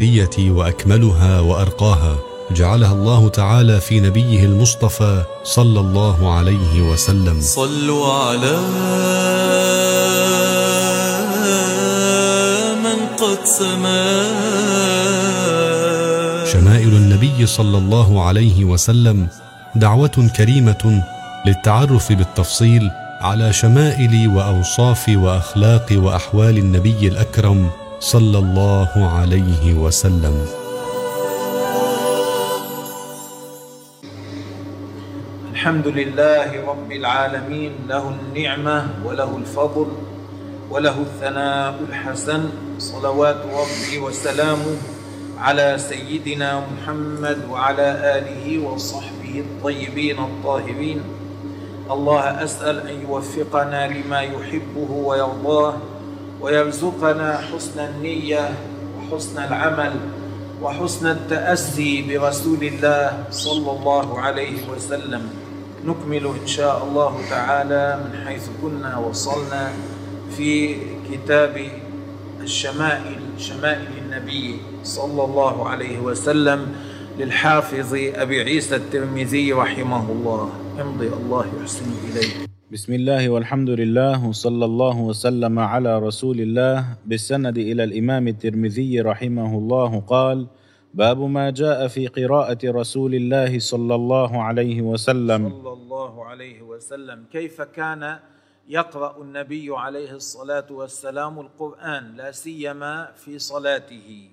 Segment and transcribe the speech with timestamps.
[0.00, 2.18] هي وأكملها وأرقاها
[2.50, 7.40] جعلها الله تعالى في نبيه المصطفى صلى الله عليه وسلم.
[7.40, 8.56] صلوا على
[12.84, 14.24] من قد سما.
[16.52, 19.28] شمائل النبي صلى الله عليه وسلم
[19.74, 21.02] دعوة كريمة
[21.46, 22.90] للتعرف بالتفصيل
[23.20, 30.46] على شمائل وأوصاف وأخلاق وأحوال النبي الأكرم صلى الله عليه وسلم.
[35.52, 39.88] الحمد لله رب العالمين له النعمة وله الفضل
[40.70, 42.42] وله الثناء الحسن.
[42.78, 44.76] صلوات ربي وسلامه
[45.38, 47.88] على سيدنا محمد وعلى
[48.18, 51.00] آله وصحبه الطيبين الطاهرين.
[51.90, 55.74] الله أسأل أن يوفقنا لما يحبه ويرضاه
[56.40, 58.50] ويرزقنا حسن النية
[58.98, 59.94] وحسن العمل
[60.62, 65.22] وحسن التاسي برسول الله صلى الله عليه وسلم.
[65.84, 69.72] نكمل إن شاء الله تعالى من حيث كنا وصلنا
[70.36, 70.76] في
[71.10, 71.54] كتاب
[72.42, 76.74] الشمائل شمائل النبي صلى الله عليه وسلم
[77.18, 80.50] للحافظ أبي عيسى الترمذي رحمه الله.
[80.80, 82.47] امضي الله يحسن إليك.
[82.68, 89.58] بسم الله والحمد لله وصلى الله وسلم على رسول الله بالسند إلى الإمام الترمذي رحمه
[89.58, 90.46] الله قال
[90.94, 95.48] باب ما جاء في قراءة رسول الله صلى الله عليه وسلم.
[95.48, 97.24] صلى الله عليه وسلم.
[97.32, 98.18] كيف كان
[98.68, 104.28] يقرأ النبي عليه الصلاة والسلام القرآن؟ لا سيما في صلاته.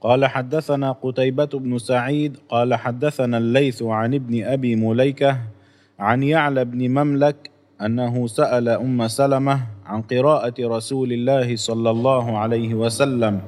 [0.00, 5.59] قال حدثنا قتيبة بن سعيد قال حدثنا الليث عن ابن أبي مليكة
[6.00, 12.74] عن يعلى بن مملك أنه سأل أم سلمة عن قراءة رسول الله صلى الله عليه
[12.74, 13.40] وسلم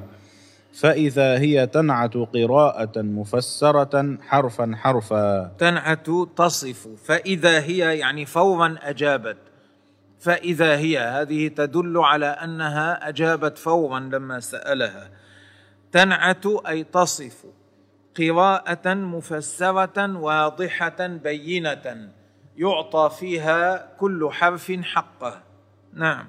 [0.73, 5.51] فإذا هي تنعت قراءة مفسرة حرفا حرفا.
[5.57, 9.37] تنعت تصف فإذا هي يعني فورا أجابت.
[10.19, 15.09] فإذا هي هذه تدل على أنها أجابت فورا لما سألها.
[15.91, 17.45] تنعت أي تصف
[18.17, 22.09] قراءة مفسرة واضحة بينة.
[22.57, 25.41] يعطى فيها كل حرف حقه.
[25.93, 26.25] نعم.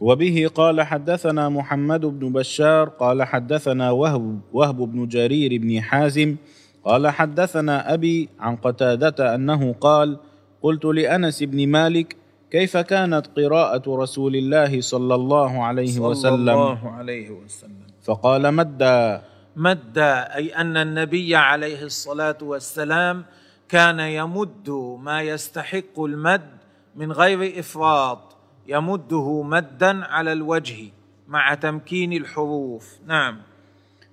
[0.00, 6.36] وبه قال حدثنا محمد بن بشار قال حدثنا وهب وهب بن جرير بن حازم
[6.84, 10.18] قال حدثنا أبي عن قتادة أنه قال
[10.62, 12.16] قلت لأنس بن مالك
[12.50, 17.86] كيف كانت قراءة رسول الله صلى الله عليه صلى وسلم؟ الله عليه وسلم.
[18.02, 19.22] فقال مدا
[19.56, 23.24] مد أي أن النبي عليه الصلاة والسلام
[23.68, 24.70] كان يمد
[25.00, 26.50] ما يستحق المد
[26.96, 28.36] من غير إفراط
[28.66, 30.90] يمده مدا على الوجه
[31.28, 32.98] مع تمكين الحروف.
[33.06, 33.38] نعم.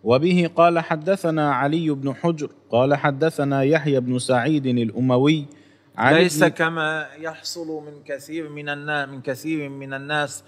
[0.04, 5.46] وبه قال حدثنا علي بن حجر قال حدثنا يحيى بن سعيد الأموي
[6.00, 10.44] ليس كما يحصل من كثير من الناس من كثير من الناس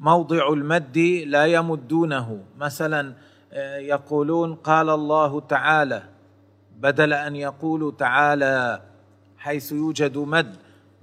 [0.00, 2.44] موضع المد لا يمدونه.
[2.58, 3.14] مثلا
[3.52, 6.02] آه، يقولون قال الله تعالى
[6.80, 8.82] بدل أن يقولوا تعالى
[9.38, 10.56] حيث يوجد مد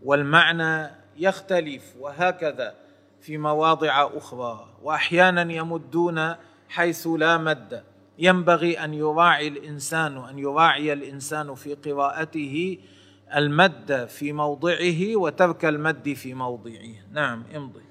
[0.03, 2.73] والمعنى يختلف وهكذا
[3.21, 4.67] في مواضع أخرى.
[4.83, 6.33] وأحيانا يمدون
[6.69, 7.83] حيث لا مد.
[8.19, 12.77] ينبغي أن يراعي الإنسان أن يراعي الإنسان في قراءته
[13.35, 16.95] المد في موضعه وترك المد في موضعه.
[17.11, 17.81] نعم امضي.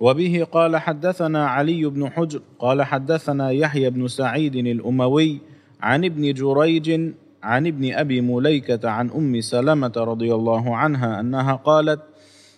[0.00, 5.40] وبه قال حدثنا علي بن حجر قال حدثنا يحيى بن سعيد الأموي
[5.80, 7.10] عن ابن جريج
[7.46, 12.00] عن ابن أبي مليكة عن أم سلمة رضي الله عنها أنها قالت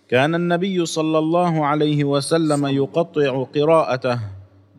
[0.08, 4.20] كان النبي صلى الله عليه وسلم يقطع قراءته.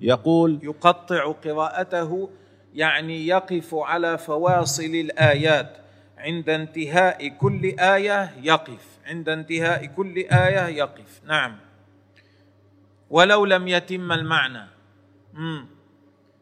[0.02, 2.30] يقول يقطع قراءته
[2.76, 5.78] يعني يقف على فواصل الآيات.
[6.18, 8.88] عند انتهاء كل آية يقف.
[9.06, 11.22] عند انتهاء كل آية يقف.
[11.28, 11.56] نعم.
[13.10, 14.68] ولو لم يتم المعنى.
[15.34, 15.66] مم.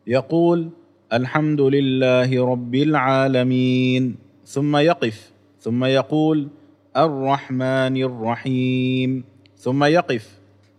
[0.07, 0.69] يقول
[1.13, 4.15] الحمد لله رب العالمين.
[4.45, 6.47] ثم يقف ثم يقول
[6.97, 9.23] الرحمن الرحيم.
[9.57, 10.27] ثم يقف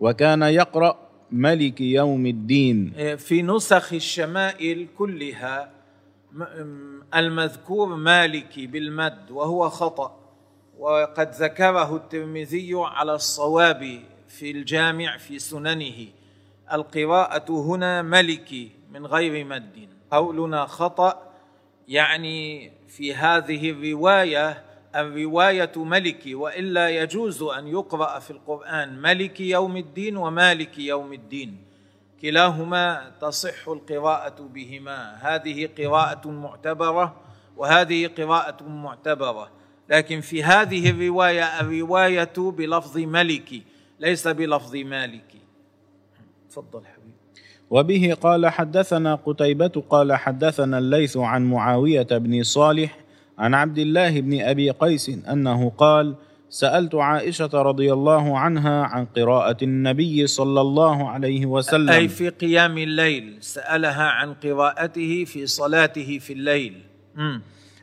[0.00, 0.98] وكان يقرأ
[1.32, 2.92] ملك يوم الدين.
[3.16, 5.70] في نسخ الشمائل كلها
[7.14, 10.20] المذكور مالكي بالمد وهو خطأ.
[10.78, 16.06] وقد ذكره الترمذي على الصواب في الجامع في سننه.
[16.72, 19.88] القراءة هنا ملكي من غير مد.
[20.10, 21.22] قولنا خطأ.
[21.88, 24.64] يعني في هذه الرواية
[24.96, 31.64] الرواية ملكي وإلا يجوز أن يقرأ في القرآن ملك يوم الدين ومالك يوم الدين.
[32.22, 35.18] كلاهما تصح القراءة بهما.
[35.20, 37.16] هذه قراءة معتبرة
[37.56, 39.50] وهذه قراءة معتبرة.
[39.88, 43.62] لكن في هذه الرواية الرواية بلفظ ملكي
[44.00, 45.40] ليس بلفظ مالكي
[46.50, 47.17] تفضل حبيبي.
[47.70, 52.98] وبه قال حدثنا قتيبة قال حدثنا الليث عن معاوية بن صالح
[53.38, 56.14] عن عبد الله بن أبي قيس أنه قال
[56.50, 62.78] سألت عائشة رضي الله عنها عن قراءة النبي صلى الله عليه وسلم أي في قيام
[62.78, 66.74] الليل سألها عن قراءته في صلاته في الليل.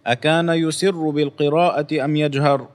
[0.07, 2.67] أكان يسر بالقراءة أم يجهر.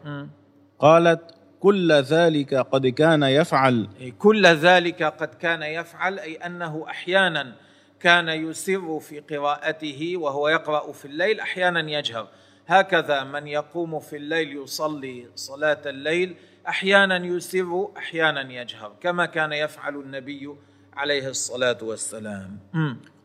[0.78, 1.20] قالت
[1.60, 3.88] كل ذلك قد كان يفعل.
[4.18, 7.52] كل ذلك قد كان يفعل أي أنه أحيانا
[8.00, 12.28] كان يسر في قراءته وهو يقرأ في الليل أحيانا يجهر.
[12.66, 16.36] هكذا من يقوم في الليل يصلي صلاة الليل
[16.68, 20.54] أحيانا يسر أحيانا يجهر كما كان يفعل النبي
[20.96, 22.58] عليه الصلاة والسلام.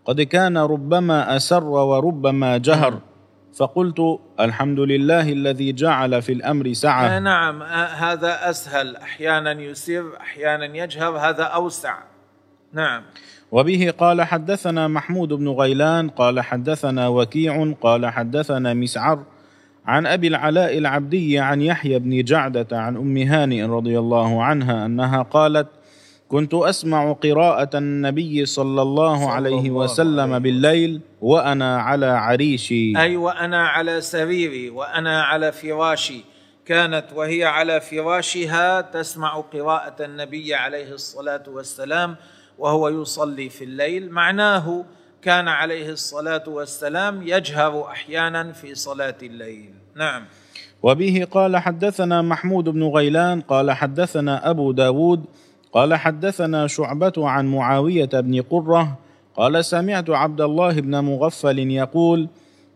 [0.06, 3.02] قد كان ربما أسر وربما جهر.
[3.56, 8.96] فقلت الحمد لله الذي جعل في الأمر آه سعة نعم آه هذا أسهل.
[8.96, 11.98] أحيانا يسر أحيانا يجهر هذا أوسع.
[12.74, 13.04] نعم.
[13.52, 19.24] وبه قال حدثنا محمود بن غيلان قال حدثنا وكيع قال حدثنا مسعر
[19.86, 25.22] عن أبي العلاء العبدي عن يحيى بن جعدة عن أم هانئ رضي الله عنها أنها
[25.22, 25.68] قالت
[26.28, 32.98] كنت أسمع قراءة النبي صلى الله صلى عليه الله وسلم عليه بالليل وأنا على عريشي.
[32.98, 36.22] أي وأنا على سريري وأنا على فراشي.
[36.66, 42.16] كانت وهي على فراشها تسمع قراءة النبي عليه الصلاة والسلام
[42.58, 44.12] وهو يصلي في الليل.
[44.12, 44.86] معناه
[45.22, 49.74] كان عليه الصلاة والسلام يجهر أحيانا في صلاة الليل.
[49.96, 50.26] نعم.
[50.84, 55.26] وبه قال حدثنا محمود بن غيلان قال حدثنا أبو داود
[55.76, 58.98] قال حدثنا شعبة عن معاوية بن قرة
[59.36, 62.30] قال سمعت عبد الله بن مغفل يقول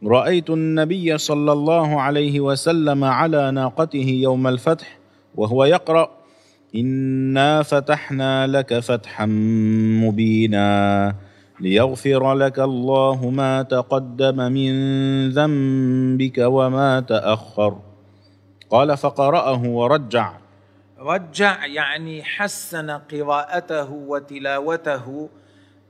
[0.03, 4.97] رأيت النبي صلى الله عليه وسلم على ناقته يوم الفتح
[5.35, 6.09] وهو يقرأ
[6.75, 9.25] إنا فتحنا لك فتحا
[10.03, 11.15] مبينا
[11.59, 14.73] ليغفر لك الله ما تقدم من
[15.29, 17.77] ذنبك وما تأخر
[18.69, 20.48] قال فقرأه ورجع
[20.99, 25.29] رجع يعني حسن قراءته وتلاوته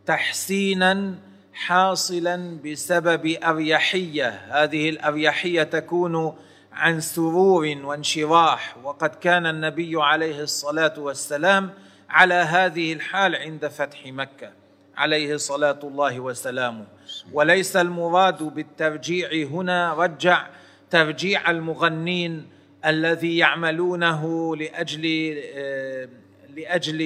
[0.06, 1.16] تحسينا
[1.54, 4.30] حاصلا بسبب أريحية.
[4.30, 6.34] هذه الأريحية تكون
[6.74, 11.70] عن سرور وانشراح وقد كان النبي عليه الصلاة والسلام
[12.10, 14.52] على هذه الحال عند فتح مكة
[14.98, 16.86] عليه صلاة الله وسلامه.
[17.34, 20.48] وليس المراد بالترجيع هنا رجع
[20.90, 26.10] ترجيع المغنين الذي يعملونه لأجل آه،
[26.50, 27.02] لأجل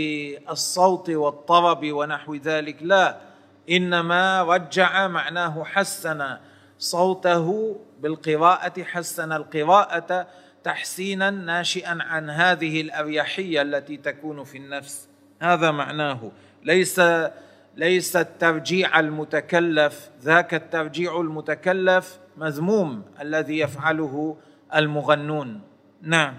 [0.50, 2.78] الصوت والطرب ونحو ذلك.
[2.82, 3.18] لا
[3.70, 6.38] إنما رجع معناه حسن
[6.80, 10.28] صوته بالقراءة حسن القراءة
[10.64, 15.08] تحسينا ناشئا عن هذه الأريحية التي تكون في النفس.
[15.42, 16.32] هذا معناه.
[16.64, 17.02] ليس
[17.76, 24.38] ليس الترجيع المتكلف ذاك الترجيع المتكلف مذموم الذي يفعله
[24.76, 25.62] المغنون.
[26.02, 26.34] نعم.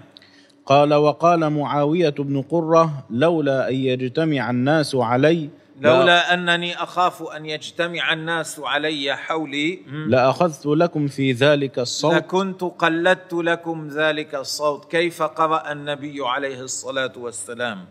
[0.65, 5.49] قال وقال معاوية بن قرة لولا أن يجتمع الناس علي
[5.81, 9.79] لولا أنني أخاف أن يجتمع الناس علي حولي.
[10.07, 12.13] لأخذت لكم في ذلك الصوت.
[12.13, 14.91] لكنت قلدت لكم ذلك الصوت.
[14.91, 17.85] كيف قرأ النبي عليه الصلاة والسلام؟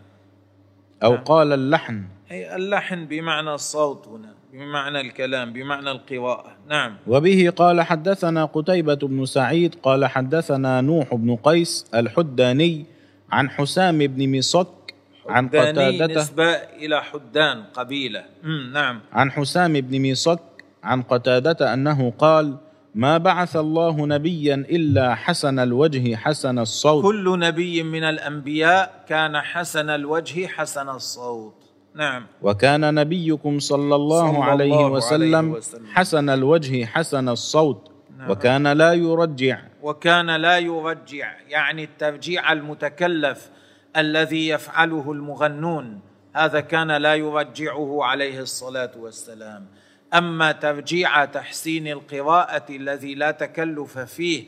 [1.03, 2.05] أو قال اللحن.
[2.31, 4.35] أي اللحن بمعنى الصوت هنا.
[4.55, 6.97] بمعنى الكلام بمعنى القراءة نعم.
[7.07, 12.87] وبه قال حدثنا قتيبة بن سعيد قال حدثنا نوح بن قيس الحداني
[13.31, 14.95] عن حسام بن مصك
[15.29, 18.25] عن قتادة نسبة إلى حدان قبيلة.
[18.73, 19.01] نعم.
[19.13, 20.41] عن حسام بن مصك
[20.85, 22.57] عن قتادة أنه قال
[22.95, 27.03] ما بعث الله نبيا إلا حسن الوجه حسن الصوت.
[27.05, 31.64] كل نبي من الأنبياء كان حسن الوجه حسن الصوت.
[31.95, 32.27] نعم.
[32.43, 35.87] وكان نبيكم صلى الله, صلى عليه, الله وسلم عليه وسلم.
[35.87, 37.91] حسن الوجه حسن الصوت.
[38.19, 38.31] نعم.
[38.31, 39.59] وكان لا يرجع.
[39.83, 43.51] وكان لا يرجع يعني الترجيع المتكلف
[43.97, 46.01] الذي يفعله المغنون
[46.37, 49.67] هذا كان لا يرجعه عليه الصلاة والسلام.
[50.15, 54.45] أما ترجيع تحسين القراءة الذي لا تكلف فيه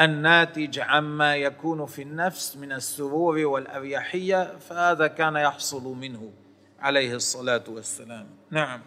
[0.00, 6.30] الناتج عما يكون في النفس من السرور والأريحية فهذا كان يحصل منه.
[6.80, 8.26] عليه الصلاة والسلام.
[8.50, 8.80] نعم.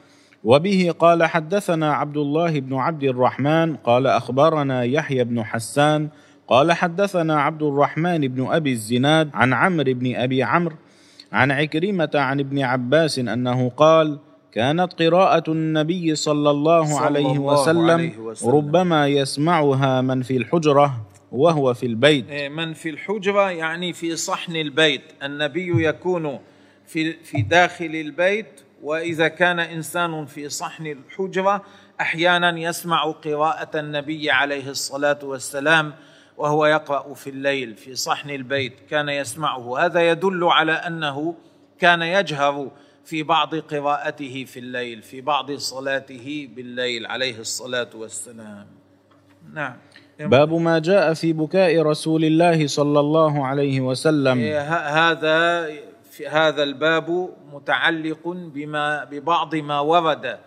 [0.44, 6.10] وبه قال حدثنا عبد الله بن عبد الرحمن قال أخبرنا يحيى بن حسان
[6.48, 10.76] قال حدثنا عبد الرحمن بن أبي الزناد عن عمرو بن أبي عمرو
[11.32, 14.20] عن عكرمة عن ابن عباس أنه قال
[14.52, 18.50] كانت قراءة النبي صلى الله صلى عليه الله وسلم عليه وسلم.
[18.56, 22.30] ربما يسمعها من في الحجرة وهو في البيت.
[22.30, 25.02] إيه، من في الحجرة يعني في صحن البيت.
[25.24, 26.40] النبي يكون
[26.88, 31.64] في في داخل البيت وإذا كان إنسان في صحن الحجرة
[32.02, 35.94] أحيانا يسمع قراءة النبي عليه الصلاة والسلام
[36.38, 39.86] وهو يقرأ في الليل في صحن البيت كان يسمعه.
[39.86, 41.36] هذا يدل على أنه
[41.80, 42.72] كان يجهر
[43.06, 48.68] في بعض قراءته في الليل في بعض صلاته بالليل عليه الصلاة والسلام.
[49.54, 49.76] نعم.
[50.20, 54.40] باب ما جاء في بكاء رسول الله صلى الله عليه وسلم.
[54.40, 54.62] إيه،
[55.10, 55.68] هذا
[56.14, 60.38] في هذا الباب متعلق بما ببعض ما ورد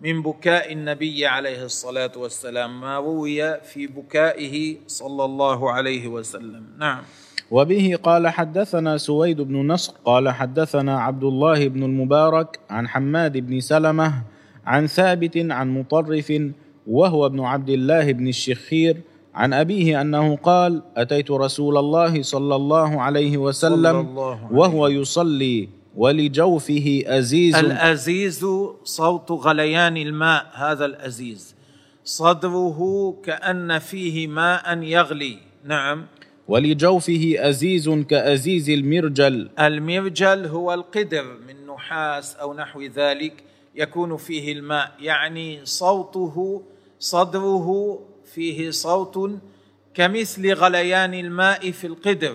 [0.00, 6.64] من بكاء النبي عليه الصلاة والسلام ما روي في بكائه صلى الله عليه وسلم.
[6.78, 7.02] نعم.
[7.50, 13.60] وبه قال حدثنا سويد بن نصر قال حدثنا عبد الله بن المبارك عن حماد بن
[13.60, 14.22] سلمة
[14.66, 16.32] عن ثابت عن مطرف
[16.86, 19.00] وهو ابن عبد الله بن الشخير
[19.36, 25.68] عن أبيه أنه قال أتيت رسول الله صلى الله عليه وسلم الله عليه وهو يصلي
[25.96, 27.54] ولجوفه أزيز.
[27.56, 28.46] الأزيز
[28.84, 31.54] صوت غليان الماء هذا الأزيز.
[32.04, 32.80] صدره
[33.24, 35.38] كأن فيه ماء يغلي.
[35.64, 36.06] نعم.
[36.48, 39.50] ولجوفه أزيز كأزيز المرجل.
[39.60, 46.62] المرجل هو القدر من نحاس أو نحو ذلك يكون فيه الماء يعني صوته
[46.98, 47.98] صدره
[48.36, 49.30] فيه صوت
[49.94, 52.34] كمثل غليان الماء في القدر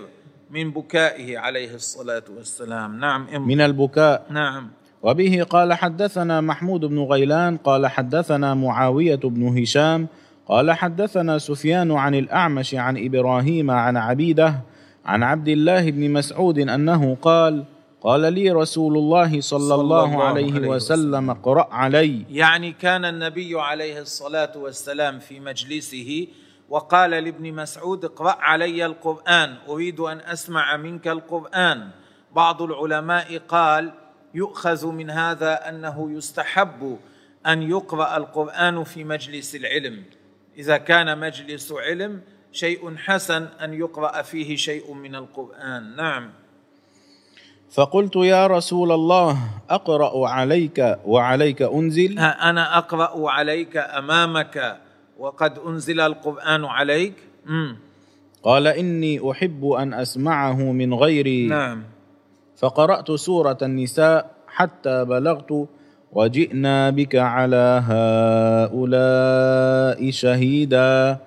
[0.50, 3.00] من بكائه عليه الصلاة والسلام.
[3.00, 4.26] نعم إم- من البكاء.
[4.30, 4.70] نعم.
[5.02, 10.06] وبه قال حدثنا محمود بن غيلان قال حدثنا معاوية بن هشام
[10.48, 14.60] قال حدثنا سفيان عن الأعمش عن إبراهيم عن عبيده
[15.04, 17.64] عن عبد الله بن مسعود أنه قال
[18.02, 22.24] قال لي رسول الله صلى, الله, الله عليه عليه وسلم اقرأ علي.
[22.30, 26.26] يعني كان النبي عليه الصلاة والسلام في مجلسه
[26.68, 31.90] وقال لابن مسعود اقرأ علي القرآن أريد أن أسمع منك القرآن.
[32.34, 33.92] بعض العلماء قال
[34.34, 36.98] يؤخذ من هذا أنه يستحب
[37.46, 40.04] أن يقرأ القرآن في مجلس العلم.
[40.56, 42.20] إذا كان مجلس علم
[42.52, 45.96] شيء حسن أن يقرأ فيه شيء من القرآن.
[45.96, 46.41] نعم.
[47.72, 49.38] فقلت يا رسول الله
[49.70, 52.18] أقرأ عليك وعليك أنزل.
[52.18, 54.76] ها أنا أقرأ عليك أمامك
[55.18, 57.14] وقد أنزل القرآن عليك.
[57.46, 57.76] مم.
[58.42, 61.46] قال إني أحب أن أسمعه من غيري.
[61.46, 61.82] نعم.
[62.56, 65.68] فقرأت سورة النساء حتى بلغت
[66.12, 71.18] وجئنا بك على هؤلاء شهيدا.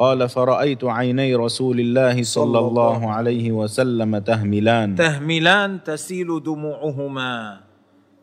[0.00, 4.96] قال فرأيت عيني رسول الله صلى الله عليه وسلم تهملان.
[4.96, 7.60] تهملان تسيل دموعهما.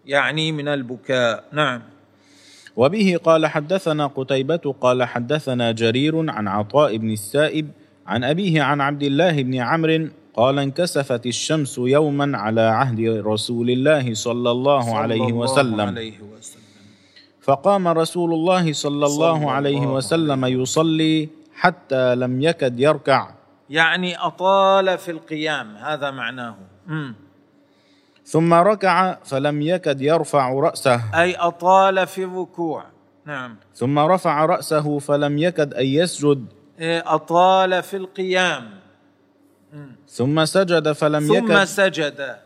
[0.05, 1.43] يعني من البكاء.
[1.53, 1.81] نعم.
[2.77, 7.67] وبه قال حدثنا قتيبة قال حدثنا جرير عن عطاء بن السائب
[8.07, 14.13] عن أبيه عن عبد الله بن عمرو قال انكسفت الشمس يوما على عهد رسول الله
[14.13, 15.81] صلى الله صلى عليه الله وسلم.
[15.81, 16.61] عليه وسلم.
[17.41, 20.45] فقام رسول الله صلى صلى الله عليه وسلم.
[20.45, 23.31] يصلي حتى لم يكد يركع.
[23.69, 26.55] يعني أطال في القيام هذا معناه.
[26.87, 27.15] مم.
[28.25, 31.21] ثم ركع فلم يكد يرفع رأسه.
[31.21, 32.85] أي أطال في الركوع.
[33.25, 33.55] نعم.
[33.75, 36.45] ثم رفع رأسه فلم يكد أن يسجد.
[36.79, 38.69] إيه، أطال في القيام.
[40.09, 41.63] ثم سجد فلم ثم يكد.
[41.63, 42.37] سجد.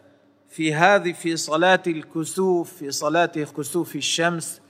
[0.49, 4.61] في هذه في صلاة الكسوف في صلاة كسوف الشمس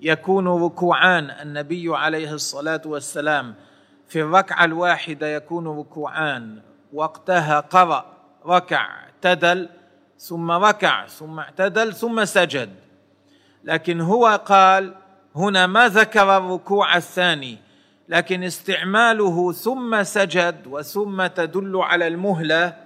[0.00, 1.30] يكون ركوعان.
[1.30, 3.54] النبي عليه الصلاة والسلام
[4.08, 6.62] في الركعة الواحدة يكون ركوعان.
[6.92, 8.06] وقتها قرأ
[8.46, 9.68] ركع اعتدل
[10.18, 12.70] ثم ركع ثم اعتدل ثم سجد.
[13.64, 14.94] لكن هو قال
[15.36, 17.58] هنا ما ذكر الركوع الثاني
[18.08, 22.76] لكن استعماله ثم سجد وثم تدل على المهلة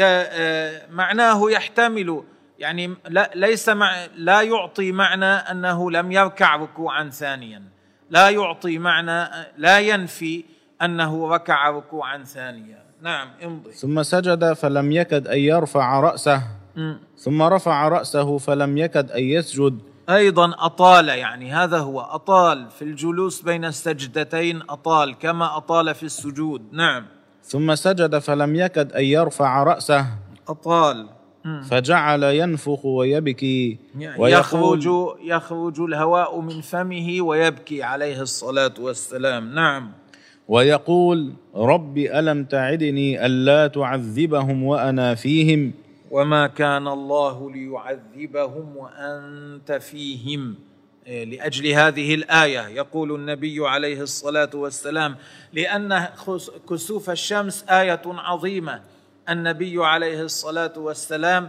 [0.00, 2.22] آه، معناه يحتمل
[2.58, 7.62] يعني لا ليس مع لا يعطي معنى أنه لم يركع ركوعا ثانيا.
[8.10, 10.44] لا يعطي معنى لا ينفي
[10.82, 12.82] أنه ركع ركوعا ثانيا.
[13.02, 13.72] نعم امضي.
[13.72, 16.42] ثم سجد فلم يكد أن يرفع رأسه.
[16.76, 16.98] مم.
[17.18, 19.78] ثم رفع رأسه فلم يكد أن يسجد.
[20.08, 26.62] أيضا أطال يعني هذا هو أطال في الجلوس بين السجدتين أطال كما أطال في السجود.
[26.72, 27.06] نعم.
[27.44, 30.06] ثم سجد فلم يكد أن يرفع رأسه.
[30.48, 31.08] أطال.
[31.70, 33.78] فجعل ينفخ ويبكي
[34.18, 34.88] يخرج
[35.22, 39.54] يخرج الهواء من فمه ويبكي عليه الصلاة والسلام.
[39.54, 39.92] نعم.
[40.48, 45.72] ويقول رب ألم تعدني ألا تعذبهم وأنا فيهم؟
[46.10, 50.54] وما كان الله ليعذبهم وأنت فيهم.
[51.06, 55.16] إيه، لأجل هذه الآية يقول النبي عليه الصلاة والسلام
[55.52, 56.08] لأن
[56.70, 58.80] كسوف الشمس آية عظيمة.
[59.28, 61.48] النبي عليه الصلاة والسلام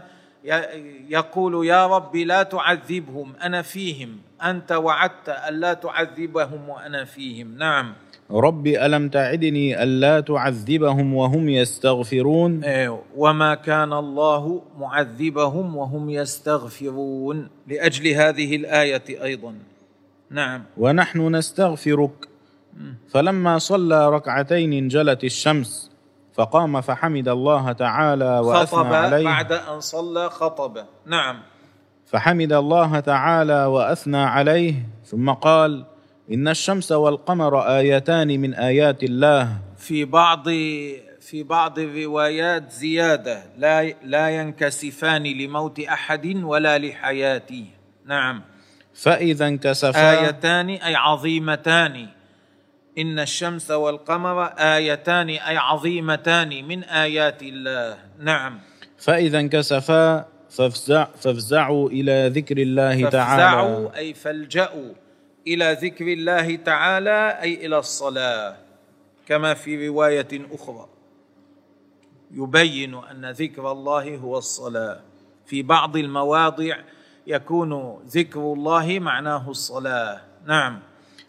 [1.09, 7.57] يقول يا رب لا تعذبهم أنا فيهم أنت وعدت الا تعذبهم وأنا فيهم.
[7.57, 7.93] نعم.
[8.31, 18.07] رب ألم تعدني ألا تعذبهم وهم يستغفرون؟ إيه، وما كان الله معذبهم وهم يستغفرون لأجل
[18.07, 19.55] هذه الآية أيضا.
[20.29, 20.63] نعم.
[20.77, 22.27] ونحن نستغفرك.
[23.09, 25.90] فلما صلى ركعتين انجلت الشمس
[26.33, 29.25] فقام فحمد الله تعالى وأثنى خطب عليه.
[29.25, 31.39] بعد أن صلى خطب نعم.
[32.05, 34.73] فحمد الله تعالى وأثنى عليه
[35.05, 35.85] ثم قال
[36.31, 39.47] إن الشمس والقمر آيتان من آيات الله.
[39.77, 40.49] في بعض
[41.21, 47.65] في بعض الروايات زيادة لا لا ينكسفان لموت أحد ولا لحياته.
[48.05, 48.41] نعم.
[48.93, 52.07] فإذا انكسفا آيتان أي عظيمتان.
[52.97, 57.97] إن الشمس والقمر آيتان أي عظيمتان من آيات الله.
[58.19, 58.59] نعم.
[58.97, 63.43] فإذا انكسفا فافزع فافزعوا إلى ذكر الله تعالى.
[63.43, 64.93] فافزعوا أي فالجأوا
[65.47, 68.55] إلى ذكر الله تعالى أي إلى الصلاة.
[69.27, 70.87] كما في رواية أخرى.
[72.31, 74.99] يبين أن ذكر الله هو الصلاة.
[75.45, 76.75] في بعض المواضع
[77.27, 80.21] يكون ذكر الله معناه الصلاة.
[80.45, 80.79] نعم.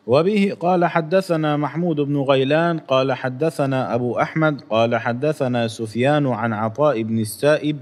[0.07, 7.03] وبه قال حدثنا محمود بن غيلان قال حدثنا أبو أحمد قال حدثنا سفيان عن عطاء
[7.03, 7.81] بن السائب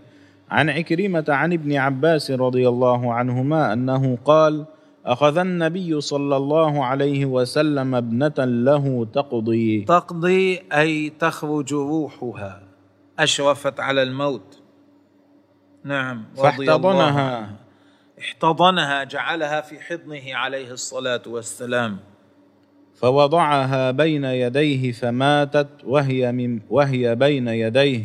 [0.50, 4.66] عن عكرمة عن ابن عباس رضي الله عنهما أنه قال
[5.06, 9.84] أخذ النبي صلى الله عليه وسلم ابنة له تقضي.
[9.84, 12.62] تقضي أي تخرج روحها.
[13.18, 14.58] أشرفت على الموت.
[15.84, 17.56] نعم فاحتضنها.
[18.18, 22.09] احتضنها جعلها في حضنه عليه الصلاة والسلام.
[23.00, 28.04] فوضعها بين يديه فماتت وهي من وهي بين يديه.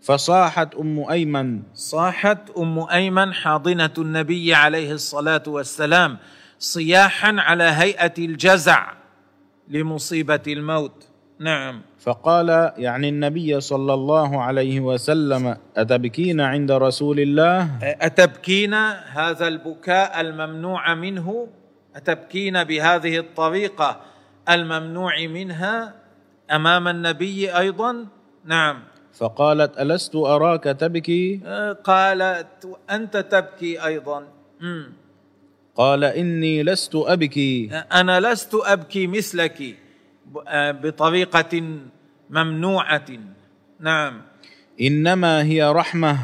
[0.00, 1.62] فصاحت أم أيمن.
[1.74, 6.18] صاحت أم أيمن حاضنة النبي عليه الصلاة والسلام
[6.58, 8.92] صياحا على هيئة الجزع
[9.68, 11.08] لمصيبة الموت.
[11.38, 11.82] نعم.
[11.98, 18.74] فقال يعني النبي صلى الله عليه وسلم أتبكين عند رسول الله؟ أتبكين
[19.12, 21.48] هذا البكاء الممنوع منه؟
[21.96, 24.00] أتبكين بهذه الطريقة
[24.48, 25.94] الممنوع منها
[26.50, 28.06] أمام النبي أيضا؟
[28.44, 28.82] نعم.
[29.14, 34.26] فقالت ألست أراك تبكي؟ آه، قالت أنت تبكي أيضا.
[34.60, 34.92] مم.
[35.76, 37.70] قال إني لست أبكي.
[37.92, 39.76] أنا لست أبكي مثلك
[40.48, 41.62] آه، بطريقة
[42.30, 43.10] ممنوعة.
[43.80, 44.22] نعم.
[44.80, 46.18] إنما هي رحمة.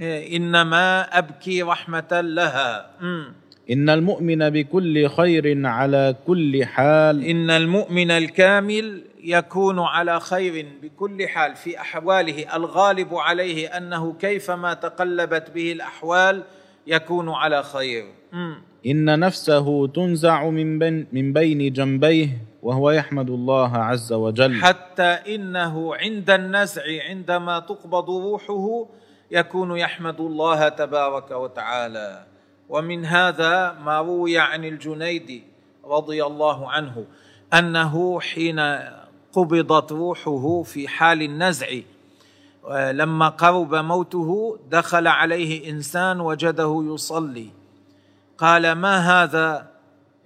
[0.00, 2.90] إيه، إنما أبكي رحمة لها.
[3.00, 3.32] مم.
[3.70, 7.24] إن المؤمن بكل خير على كل حال.
[7.24, 11.56] إن المؤمن الكامل يكون على خير بكل حال.
[11.56, 16.42] في أحواله الغالب عليه أنه كيفما تقلبت به الأحوال
[16.86, 18.04] يكون على خير.
[18.86, 22.28] إن نفسه تنزع من بين من بين جنبيه
[22.62, 24.54] وهو يحمد الله عز وجل.
[24.54, 25.02] حتى
[25.34, 28.86] إنه عند النزع عندما تقبض روحه
[29.30, 32.35] يكون يحمد الله تبارك وتعالى.
[32.68, 35.42] ومن هذا ما روي عن الجنيد
[35.84, 37.04] رضي الله عنه
[37.54, 38.60] أنه حين
[39.32, 41.66] قبضت روحه في حال النزع
[42.74, 47.50] لما قرب موته دخل عليه إنسان وجده يصلي.
[48.38, 49.66] قال ما هذا؟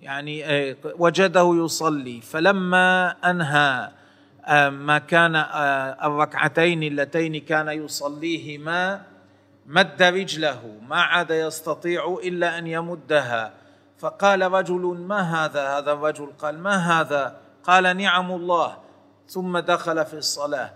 [0.00, 2.20] يعني آه، وجده يصلي.
[2.20, 3.90] فلما أنهى
[4.46, 9.02] آه، ما كان آه، الركعتين اللتين كان يصليهما
[9.70, 13.52] مد رجله ما عاد يستطيع إلا أن يمدها.
[13.98, 18.76] فقال رجل ما هذا؟ هذا الرجل قال ما هذا؟ قال نعم الله.
[19.28, 20.70] ثم دخل في الصلاة.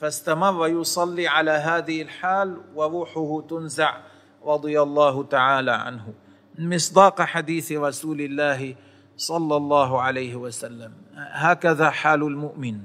[0.00, 3.96] فاستمر يصلي على هذه الحال وروحه تنزع
[4.44, 6.14] رضي الله تعالى عنه.
[6.58, 8.76] مصداق حديث رسول الله
[9.16, 10.92] صلى الله عليه وسلم.
[11.16, 12.78] هكذا حال المؤمن.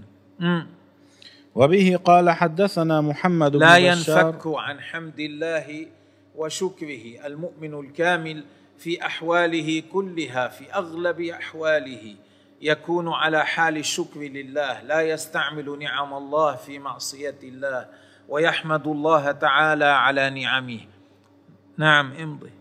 [1.55, 5.87] وبه قال حدثنا محمد بن لا بشار ينفك عن حمد الله
[6.35, 8.43] وشكره المؤمن الكامل
[8.77, 12.15] في أحواله كلها في أغلب أحواله
[12.61, 17.87] يكون على حال الشكر لله لا يستعمل نعم الله في معصية الله
[18.29, 20.79] ويحمد الله تعالى على نعمه.
[21.77, 22.51] نعم امضي.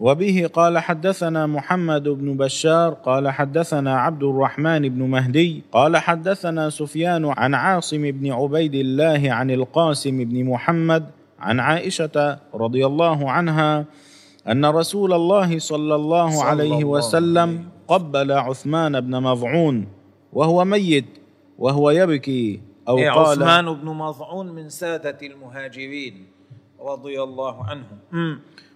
[0.00, 7.24] وبه قال حدثنا محمد بن بشار قال حدثنا عبد الرحمن بن مهدي قال حدثنا سفيان
[7.36, 11.04] عن عاصم بن عبيد الله عن القاسم بن محمد
[11.40, 13.84] عن عائشة رضي الله عنها
[14.48, 19.86] أن رسول الله صلى الله صلى عليه الله وسلم قبل عثمان بن مظعون
[20.32, 21.04] وهو ميت
[21.58, 26.14] وهو يبكي أو إيه قال عثمان بن مظعون من سادة المهاجرين
[26.80, 27.98] رضي الله عنهم.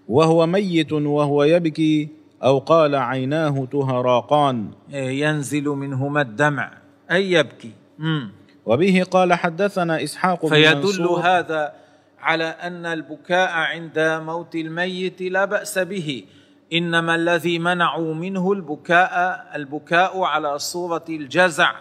[0.09, 2.09] وهو ميت وهو يبكي
[2.43, 4.71] أو قال عيناه تهراقان.
[4.93, 6.71] إيه ينزل منهما الدمع.
[7.11, 7.73] أي يبكي.
[7.99, 8.33] مم.
[8.67, 11.21] وبه قال حدثنا إسحاق بن فيدل منصور.
[11.21, 11.73] هذا
[12.21, 16.25] على أن البكاء عند موت الميت لا بأس به.
[16.73, 21.73] إنما الذي منعوا منه البكاء البكاء على صورة الجزع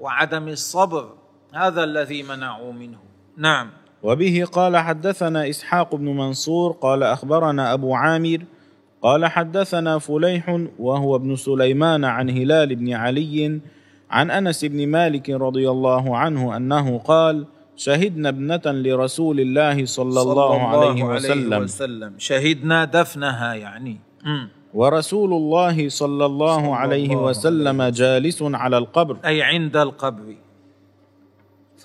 [0.00, 1.14] وعدم الصبر.
[1.54, 2.98] هذا الذي منعوا منه.
[3.36, 3.70] نعم.
[4.02, 8.38] وبه قال حدثنا إسحاق بن منصور قال أخبرنا أبو عامر
[9.02, 13.60] قال حدثنا فليح وهو ابن سليمان عن هلال بن علي
[14.10, 20.62] عن أنس بن مالك رضي الله عنه أنه قال شهدنا ابنة لرسول الله صلى, الله,
[20.62, 21.62] عليه وسلم.
[21.62, 22.12] وسلم.
[22.18, 23.96] شهدنا دفنها يعني.
[24.74, 27.82] ورسول الله صلى الله عليه الله وسلم.
[27.82, 29.16] جالس على القبر.
[29.24, 30.34] أي عند القبر.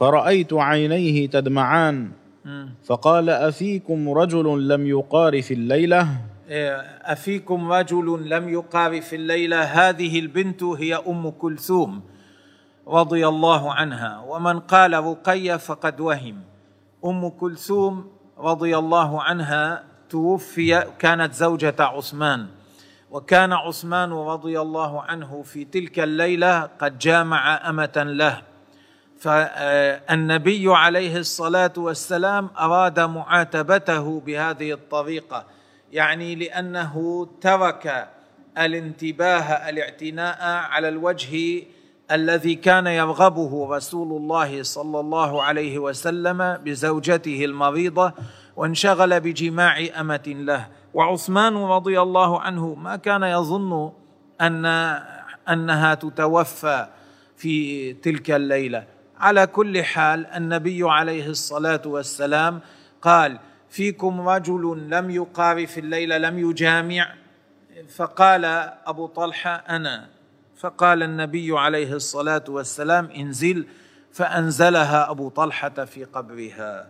[0.03, 2.11] فرأيت عينيه تدمعان.
[2.85, 6.07] فقال أفيكم رجل لم يقار في الليلة؟
[6.49, 6.75] إيه،
[7.15, 12.01] أفيكم رجل لم يقار في الليلة؟ هذه البنت هي أم كلثوم
[12.87, 14.19] رضي الله عنها.
[14.27, 16.35] ومن قال رقية فقد وهم.
[17.05, 18.07] أم كلثوم
[18.39, 22.47] رضي الله عنها توفي كانت زوجة عثمان.
[23.11, 28.52] وكان عثمان رضي الله عنه في تلك الليلة قد جامع أمة له.
[29.23, 35.45] فالنبي عليه الصلاة والسلام أراد معاتبته بهذه الطريقة
[35.91, 38.09] يعني لأنه ترك
[38.57, 41.63] الانتباه الاعتناء على الوجه
[42.11, 48.13] الذي كان يرغبه رسول الله صلى الله عليه وسلم بزوجته المريضة
[48.55, 50.67] وانشغل بجماع أمة له.
[50.93, 53.91] وعثمان رضي الله عنه ما كان يظن
[54.41, 54.65] أن
[55.49, 56.87] أنها تتوفى
[57.37, 58.92] في تلك الليلة.
[59.23, 62.61] على كل حال النبي عليه الصلاة والسلام
[63.01, 67.13] قال فيكم رجل لم يقار في الليلة لم يجامع؟
[67.95, 68.45] فقال
[68.85, 70.09] أبو طلحة أنا.
[70.57, 73.67] فقال النبي عليه الصلاة والسلام انزل.
[74.11, 76.87] فأنزلها أبو طلحة في قبرها.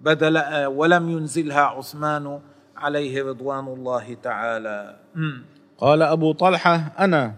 [0.00, 2.40] بدل ولم ينزلها عثمان
[2.76, 4.96] عليه رضوان الله تعالى.
[5.78, 7.34] قال أبو طلحة أنا.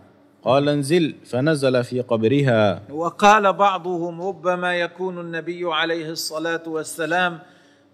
[0.47, 2.83] قال انزل فنزل في قبرها.
[2.91, 7.39] وقال بعضهم ربما يكون النبي عليه الصلاة والسلام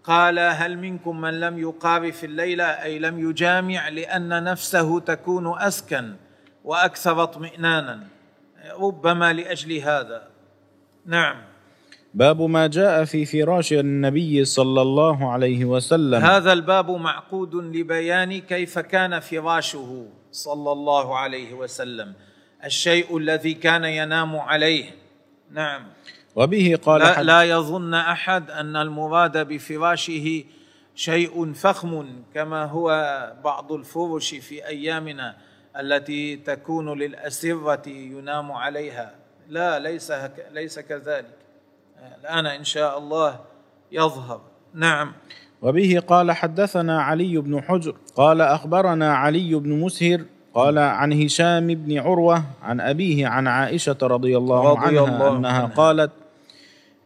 [0.04, 6.12] قال هل منكم من لم يقار في الليلة أي لم يجامع لأن نفسه تكون أسكن
[6.64, 8.00] وأكثر اطمئنانا؟
[8.80, 10.22] ربما لأجل هذا.
[11.06, 11.36] نعم.
[12.14, 16.14] باب ما جاء في فراش النبي صلى الله عليه وسلم.
[16.14, 22.14] هذا الباب معقود لبيان كيف كان فراشه صلى الله عليه وسلم.
[22.64, 24.90] الشيء الذي كان ينام عليه.
[25.50, 25.82] نعم.
[26.36, 30.44] وبه قال لا, لا يظن أحد أن المراد بفراشه
[30.94, 32.88] شيء فخم كما هو
[33.44, 35.36] بعض الفرش في أيامنا
[35.80, 39.14] التي تكون للأسرة ينام عليها.
[39.48, 41.38] لا ليس هك ليس كذلك.
[42.20, 43.40] الآن إن شاء الله
[43.92, 44.40] يظهر.
[44.74, 45.12] نعم.
[45.62, 51.98] وبه قال حدثنا علي بن حجر قال أخبرنا علي بن مسهر قال عن هشام بن
[51.98, 55.74] عروة عن أبيه عن عائشة رضي الله رضي عنها الله أنها عنها.
[55.76, 56.10] قالت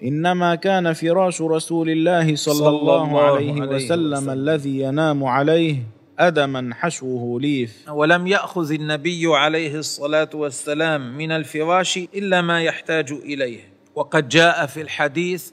[0.03, 4.31] إنما كان فراش رسول الله صلى, صلى الله, الله عليه, عليه وسلم, وسلم.
[4.31, 5.77] الذي ينام عليه
[6.19, 13.61] أدما حشوه ليف ولم يأخذ النبي عليه الصلاة والسلام من الفراش إلا ما يحتاج إليه
[13.95, 15.51] وقد جاء في الحديث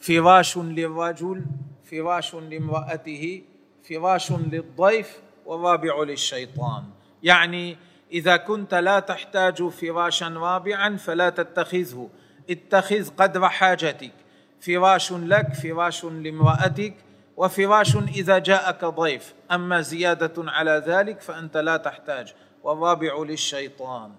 [0.00, 1.42] فراش للرجل
[1.90, 3.42] فراش لامرأته
[3.88, 6.82] فراش للضيف والرابع للشيطان
[7.26, 7.76] يعني
[8.12, 12.08] إذا كنت لا تحتاج فراشا رابعا فلا تتخذه.
[12.50, 14.12] اتخذ قدر حاجتك.
[14.60, 16.94] فراش لك فراش لامرأتك.
[17.36, 19.34] وفراش إذا جاءك ضيف.
[19.52, 22.34] أما زيادة على ذلك فأنت لا تحتاج.
[22.62, 24.12] والرابع للشيطان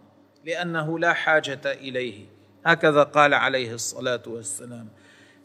[0.46, 2.26] لأنه لا حاجة إليه.
[2.66, 4.88] هكذا قال عليه الصلاة والسلام.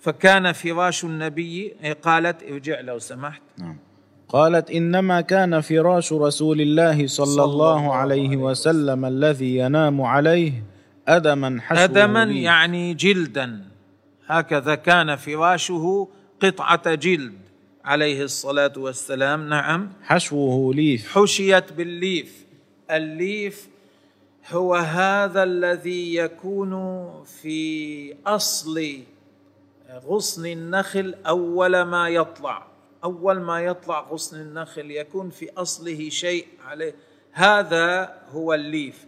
[0.01, 3.43] فكان فراش النبي قالت ارجع لو سمحت.
[3.59, 3.79] نعم.
[4.33, 9.05] قالت إنما كان فراش رسول الله صلى, الله عليه وسلم.
[9.05, 10.53] الذي ينام عليه
[11.09, 12.45] أدما حشوه أدما ليف.
[12.45, 13.65] يعني جلدا.
[14.27, 16.09] هكذا كان فراشه
[16.43, 17.33] قطعة جلد
[17.85, 19.49] عليه الصلاة والسلام.
[19.49, 19.93] نعم.
[20.03, 21.19] حشوه ليف.
[21.19, 22.47] حشيت بالليف.
[22.91, 23.69] الليف
[24.51, 26.73] هو هذا الذي يكون
[27.43, 28.99] في أصل
[30.07, 32.72] غصن النخل أول ما يطلع.
[33.05, 36.95] أول ما يطلع غصن النخل يكون في أصله شيء عليه.
[37.33, 39.07] هذا هو الليف.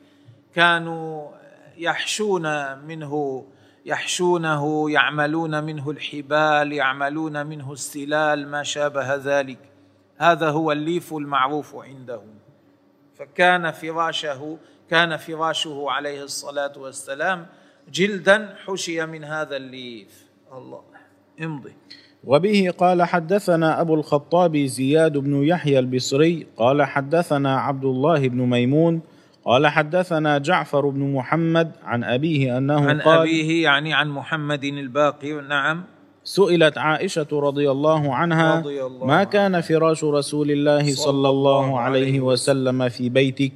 [0.54, 1.30] كانوا
[1.76, 3.46] يحشون منه
[3.84, 9.58] يحشونه يعملون منه الحبال يعملون منه السلال ما شابه ذلك.
[10.16, 12.34] هذا هو الليف المعروف عندهم
[13.14, 14.58] فكان فراشه
[14.90, 17.46] كان فراشه عليه الصلاة والسلام
[17.88, 20.26] جلدا حشي من هذا الليف.
[20.52, 20.82] الله.
[21.40, 21.76] امضي.
[22.26, 29.00] وبه قال حدثنا أبو الخطاب زياد بن يحيى البصري قال حدثنا عبد الله بن ميمون
[29.44, 35.40] قال حدثنا جعفر بن محمد عن أبيه أنه عن قال أبيه يعني عن محمد الباقر
[35.40, 35.84] نعم.
[36.24, 39.24] سئلت عائشة رضي الله عنها رضي الله ما.
[39.24, 42.88] كان فراش رسول الله صلى الله عليه وسلم.
[42.88, 43.52] في بيتك.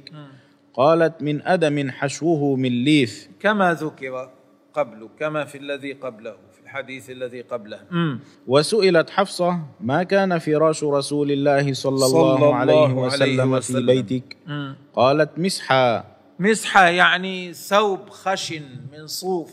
[0.73, 4.29] قالت من أدم حشوه من ليف كما ذكر
[4.73, 6.35] قبل كما في الذي قبله.
[6.69, 7.79] الحديث الذي قبله.
[7.91, 8.19] مم.
[8.47, 13.85] وسئلت حفصة ما كان فراش رسول الله صلى الله, صلى الله عليه عليه وسلم, وسلم.
[13.85, 14.75] في بيتك؟ مم.
[14.93, 16.03] قالت مسحا.
[16.39, 18.61] مسحة يعني ثوب خشن
[18.93, 19.51] من صوف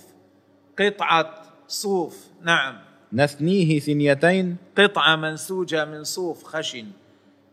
[0.78, 2.16] قطعة صوف.
[2.44, 2.74] نعم.
[3.12, 4.56] نثنيه ثنيتين.
[4.78, 6.86] قطعة منسوجة من صوف خشن.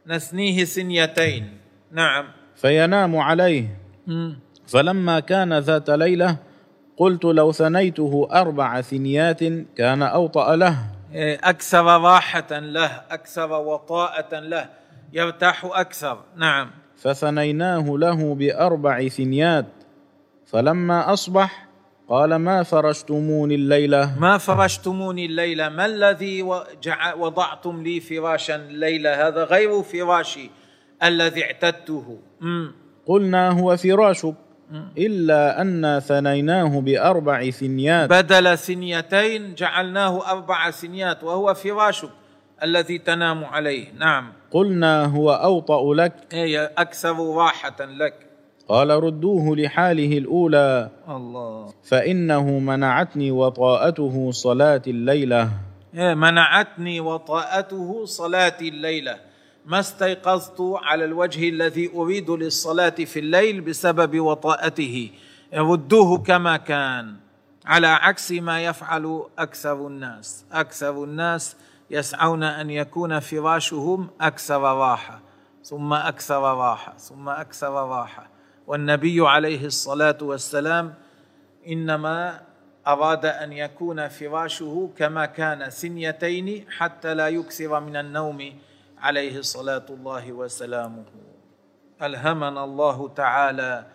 [0.07, 1.57] نثنيه ثنيتين.
[1.91, 2.25] نعم.
[2.55, 3.79] فينام عليه.
[4.07, 4.39] مم.
[4.67, 6.37] فلما كان ذات ليلة
[6.97, 9.43] قلت لو ثنيته أربع ثنيات
[9.77, 10.77] كان أوطأ له.
[11.13, 14.69] إيه، أكثر راحة له أكثر وطاءة له
[15.13, 16.17] يرتاح أكثر.
[16.35, 16.71] نعم.
[16.97, 19.65] فثنيناه له بأربع ثنيات.
[20.45, 21.67] فلما أصبح
[22.09, 26.43] قال ما فرشتموني الليلة؟ ما فرشتموني الليلة؟ ما الذي
[27.17, 30.49] وضعتم لي فراشا الليلة؟ هذا غير فراشي
[31.03, 32.19] الذي اعتدته.
[33.05, 34.35] قلنا هو فراشك.
[34.97, 42.09] إلا انا ثنيناه بأربع ثنيات بدل ثنيتين جعلناه أربع ثنيات وهو فراشك
[42.63, 43.91] الذي تنام عليه.
[43.99, 44.33] نعم.
[44.51, 46.13] قلنا هو أوطأ لك.
[46.31, 48.13] هي أكثر راحة لك.
[48.67, 50.89] قال ردوه لحاله الأولى.
[51.09, 51.73] الله.
[51.83, 55.49] فإنه منعتني وطاءته صلاة الليلة.
[55.95, 59.32] إيه، منعتني وطاءته صلاة الليلة.
[59.65, 65.11] ما استيقظت على الوجه الذي أريد للصلاة في الليل بسبب وطاءته.
[65.53, 67.15] ردوه كما كان.
[67.65, 70.45] على عكس ما يفعل أكثر الناس.
[70.51, 71.55] أكثر الناس
[71.91, 75.21] يسعون أن يكون فراشهم أكثر راحة.
[75.63, 76.97] ثم أكثر راحة.
[76.97, 78.29] ثم أكثر راحة.
[78.67, 80.93] والنبي عليه الصلاة والسلام
[81.67, 82.41] إنما
[82.87, 88.53] أراد أن يكون فراشه كما كان ثنيتين حتى لا يكثر من النوم.
[89.03, 91.03] عليه صلاه الله وسلامه.
[92.01, 93.85] الهمنا الله تعالى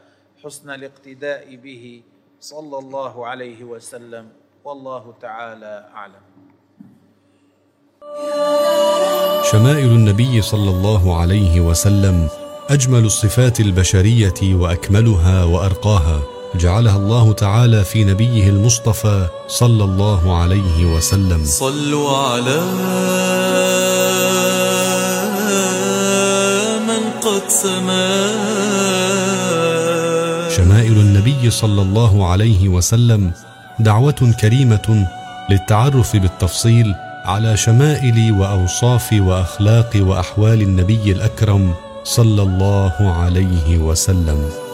[0.44, 2.02] حسن الاقتداء به
[2.40, 4.28] صلى الله عليه وسلم؟
[4.64, 6.24] والله تعالى أعلم.
[9.52, 12.28] شمائل النبي صلى الله عليه وسلم
[12.70, 16.22] أجمل الصفات البشرية وأكملها وأرقاها
[16.54, 21.44] جعلها الله تعالى في نبيه المصطفى صلى الله عليه وسلم.
[21.44, 22.58] صلوا على
[27.28, 28.08] من قد سما
[30.56, 33.32] شمائل النبي صلى الله عليه وسلم
[33.78, 35.06] دعوة كريمة
[35.50, 44.67] للتعرف بالتفصيل على شمائل وأوصاف وأخلاق وأحوال النبي الأكرم صلى الله عليه وسلم.